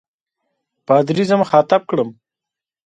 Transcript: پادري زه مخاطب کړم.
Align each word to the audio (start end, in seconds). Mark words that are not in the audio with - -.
پادري 0.87 1.23
زه 1.29 1.35
مخاطب 1.41 1.81
کړم. 1.89 2.09